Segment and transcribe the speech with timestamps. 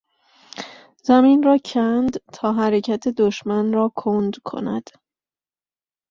[1.05, 4.89] زمین را کند تا حرکت دشمن را کند کند